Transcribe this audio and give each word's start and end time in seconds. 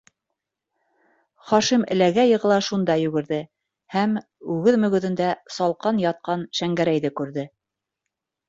Хашим 1.49 1.83
эләгә-йығыла 1.95 2.57
шунда 2.69 2.95
йүгерҙе 3.03 3.39
һәм... 3.97 4.15
үгеҙ 4.55 4.81
мөгөҙөндә 4.87 5.29
салҡан 5.59 6.03
ятҡан 6.07 6.49
Шәңгәрәйҙе 6.63 7.17
күрҙе. 7.21 7.49